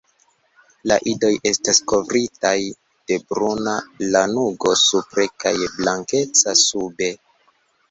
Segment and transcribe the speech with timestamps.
[0.91, 2.55] La idoj estas kovritaj
[3.13, 3.77] de bruna
[4.17, 7.15] lanugo supre kaj blankeca sube.